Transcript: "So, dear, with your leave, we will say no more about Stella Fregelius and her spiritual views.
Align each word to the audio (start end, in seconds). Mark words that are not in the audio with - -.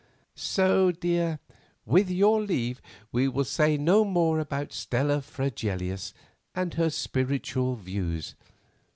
"So, 0.33 0.91
dear, 0.91 1.37
with 1.85 2.09
your 2.09 2.41
leave, 2.41 2.81
we 3.11 3.27
will 3.27 3.43
say 3.43 3.77
no 3.77 4.03
more 4.03 4.39
about 4.39 4.73
Stella 4.73 5.21
Fregelius 5.21 6.11
and 6.55 6.73
her 6.73 6.89
spiritual 6.89 7.75
views. 7.75 8.33